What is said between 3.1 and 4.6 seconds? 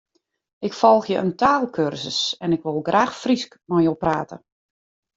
Frysk mei jo prate.